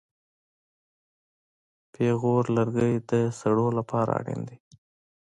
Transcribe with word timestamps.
پېغور 1.93 2.43
لرګی 2.57 2.93
د 3.09 3.11
سړو 3.39 3.67
لپاره 3.77 4.11
اړین 4.19 4.41
دی. 4.49 4.57